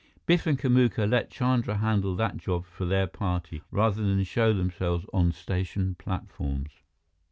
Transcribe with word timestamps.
Biff 0.25 0.47
and 0.47 0.57
Kamuka 0.57 1.07
let 1.07 1.29
Chandra 1.29 1.77
handle 1.77 2.15
that 2.15 2.37
job 2.37 2.65
for 2.65 2.85
their 2.85 3.05
party, 3.05 3.61
rather 3.69 4.01
than 4.01 4.23
show 4.23 4.51
themselves 4.51 5.05
on 5.13 5.31
station 5.31 5.93
platforms. 5.93 6.71